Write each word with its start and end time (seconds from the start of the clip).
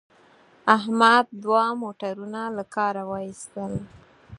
احمد 0.77 1.25
دوه 1.43 1.63
موټرونه 1.81 2.41
له 2.55 2.63
کاره 2.75 3.03
و 3.09 3.11
ایستل. 3.25 3.73